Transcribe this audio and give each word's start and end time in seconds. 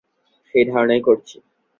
সেই 0.47 0.65
ধারণাই 0.65 1.01
করছি। 1.01 1.37